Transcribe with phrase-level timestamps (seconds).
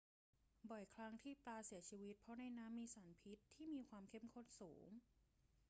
[0.69, 4.87] บ่อยครั้งที่ปลาเสียชีวิตเพราะในน้ำมีสารพิษที่มีความเข้มข้นสูง